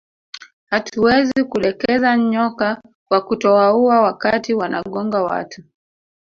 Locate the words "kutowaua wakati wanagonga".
3.21-5.23